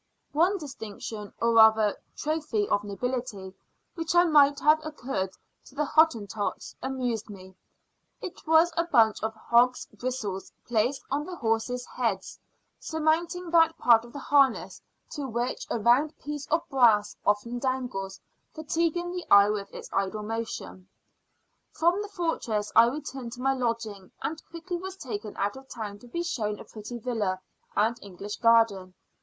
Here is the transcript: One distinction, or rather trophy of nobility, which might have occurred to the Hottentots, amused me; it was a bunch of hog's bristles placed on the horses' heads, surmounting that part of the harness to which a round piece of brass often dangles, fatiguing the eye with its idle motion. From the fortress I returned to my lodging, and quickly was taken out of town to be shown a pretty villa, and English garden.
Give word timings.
One 0.33 0.57
distinction, 0.57 1.31
or 1.39 1.53
rather 1.53 1.95
trophy 2.15 2.67
of 2.67 2.83
nobility, 2.83 3.53
which 3.93 4.15
might 4.15 4.59
have 4.59 4.83
occurred 4.83 5.29
to 5.65 5.75
the 5.75 5.85
Hottentots, 5.85 6.75
amused 6.81 7.29
me; 7.29 7.55
it 8.19 8.47
was 8.47 8.73
a 8.75 8.85
bunch 8.85 9.21
of 9.21 9.35
hog's 9.35 9.85
bristles 9.85 10.51
placed 10.65 11.03
on 11.11 11.23
the 11.27 11.35
horses' 11.35 11.85
heads, 11.85 12.39
surmounting 12.79 13.51
that 13.51 13.77
part 13.77 14.03
of 14.03 14.11
the 14.11 14.17
harness 14.17 14.81
to 15.11 15.27
which 15.27 15.67
a 15.69 15.77
round 15.77 16.17
piece 16.17 16.47
of 16.47 16.67
brass 16.67 17.15
often 17.23 17.59
dangles, 17.59 18.19
fatiguing 18.55 19.11
the 19.11 19.29
eye 19.31 19.51
with 19.51 19.71
its 19.71 19.87
idle 19.93 20.23
motion. 20.23 20.89
From 21.73 22.01
the 22.01 22.07
fortress 22.07 22.71
I 22.75 22.87
returned 22.87 23.33
to 23.33 23.41
my 23.41 23.53
lodging, 23.53 24.11
and 24.23 24.41
quickly 24.49 24.77
was 24.77 24.95
taken 24.97 25.37
out 25.37 25.55
of 25.55 25.67
town 25.69 25.99
to 25.99 26.07
be 26.07 26.23
shown 26.23 26.59
a 26.59 26.63
pretty 26.65 26.97
villa, 26.97 27.39
and 27.75 27.99
English 28.01 28.37
garden. 28.37 28.95